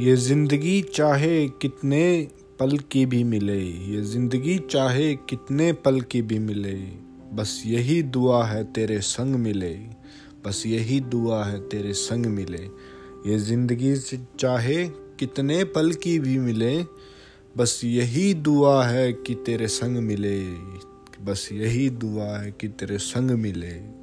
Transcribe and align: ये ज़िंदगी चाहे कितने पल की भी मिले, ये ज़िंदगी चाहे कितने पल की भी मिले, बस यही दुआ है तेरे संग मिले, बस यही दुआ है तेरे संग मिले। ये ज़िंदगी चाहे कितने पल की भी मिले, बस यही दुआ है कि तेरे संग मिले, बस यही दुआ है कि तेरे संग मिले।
ये 0.00 0.14
ज़िंदगी 0.16 0.80
चाहे 0.94 1.48
कितने 1.62 2.28
पल 2.60 2.76
की 2.92 3.04
भी 3.06 3.22
मिले, 3.24 3.58
ये 3.62 4.00
ज़िंदगी 4.02 4.56
चाहे 4.70 5.14
कितने 5.28 5.72
पल 5.72 6.00
की 6.00 6.22
भी 6.22 6.38
मिले, 6.38 6.74
बस 7.34 7.62
यही 7.66 8.02
दुआ 8.02 8.44
है 8.46 8.62
तेरे 8.72 8.98
संग 9.00 9.34
मिले, 9.34 9.72
बस 10.46 10.62
यही 10.66 11.00
दुआ 11.00 11.44
है 11.44 11.58
तेरे 11.68 11.92
संग 11.92 12.26
मिले। 12.26 12.62
ये 13.26 13.38
ज़िंदगी 13.38 13.94
चाहे 14.40 14.84
कितने 15.18 15.62
पल 15.66 15.92
की 15.92 16.18
भी 16.18 16.38
मिले, 16.38 16.76
बस 17.56 17.80
यही 17.84 18.32
दुआ 18.34 18.84
है 18.84 19.12
कि 19.12 19.34
तेरे 19.46 19.66
संग 19.68 19.96
मिले, 19.96 20.38
बस 21.24 21.48
यही 21.52 21.88
दुआ 21.90 22.36
है 22.38 22.50
कि 22.50 22.68
तेरे 22.68 22.98
संग 22.98 23.30
मिले। 23.30 23.99